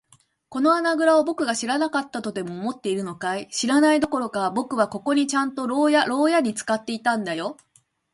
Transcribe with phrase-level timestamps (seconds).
[0.49, 3.47] この穴ぐらをぼくが知らなかったとでも思っているのかい。
[3.49, 7.55] 知らないどころか、ぼくはここをちゃんと牢屋ろうやに使っていたんだよ。